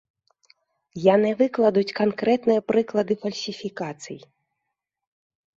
Яны 1.15 1.29
выкладуць 1.41 1.93
канкрэтныя 1.99 2.63
прыклады 2.71 3.13
фальсіфікацый. 3.27 4.19